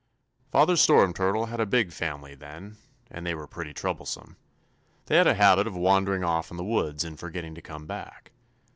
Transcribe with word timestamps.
"'Father 0.49 0.75
Storm 0.77 1.13
Turtle 1.13 1.45
had 1.45 1.59
a 1.59 1.65
big 1.67 1.91
family 1.91 2.33
then, 2.33 2.77
and 3.11 3.23
they 3.23 3.35
were 3.35 3.45
pretty 3.45 3.71
troublesome. 3.71 4.35
They 5.05 5.17
had 5.17 5.27
a 5.27 5.35
habit 5.35 5.67
of 5.67 5.75
wandering 5.75 6.23
off 6.23 6.49
in 6.49 6.57
the 6.57 6.63
woods 6.63 7.03
and 7.03 7.19
forgetting 7.19 7.53
to 7.53 7.61
come 7.61 7.85
back. 7.85 8.31